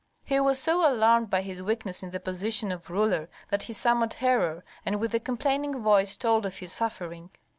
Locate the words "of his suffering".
6.43-7.29